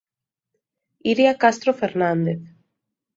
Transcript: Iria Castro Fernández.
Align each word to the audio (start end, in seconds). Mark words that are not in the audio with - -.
Iria 1.11 1.33
Castro 1.43 1.71
Fernández. 1.83 2.41